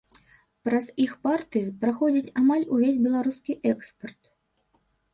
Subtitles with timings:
[0.67, 4.21] Праз іх парты праходзіць амаль увесь беларускі экспарт.